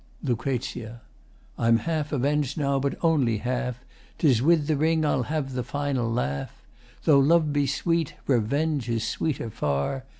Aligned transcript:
]LUC. 0.23 0.47
I'm 1.59 1.77
half 1.77 2.11
avenged 2.11 2.57
now, 2.57 2.79
but 2.79 2.97
only 3.03 3.37
half: 3.37 3.85
'Tis 4.17 4.41
with 4.41 4.65
the 4.65 4.75
ring 4.75 5.05
I'll 5.05 5.21
have 5.29 5.53
the 5.53 5.61
final 5.61 6.11
laugh! 6.11 6.63
Tho' 7.03 7.19
love 7.19 7.53
be 7.53 7.67
sweet, 7.67 8.15
revenge 8.25 8.89
is 8.89 9.03
sweeter 9.07 9.51
far. 9.51 10.05